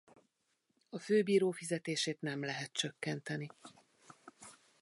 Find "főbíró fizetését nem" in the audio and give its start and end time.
0.99-2.43